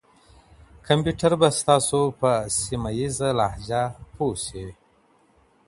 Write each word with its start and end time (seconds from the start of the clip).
کمپیوټر 0.87 1.31
به 1.41 1.49
ستاسو 1.59 2.01
په 2.19 2.31
سیمه 2.61 2.89
ییزه 2.99 3.29
لهجه 3.39 3.83
پوه 4.15 4.35
شي. 4.45 4.67